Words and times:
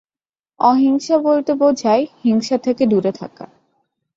অহিংসা 0.59 1.15
বলতে 1.19 1.51
বোঝায় 1.53 2.03
হিংসা 2.23 2.57
থেকে 2.57 2.83
দূরে 2.85 3.11
থাকা। 3.11 3.45